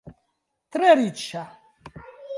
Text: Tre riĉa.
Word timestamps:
Tre 0.77 0.95
riĉa. 1.01 1.45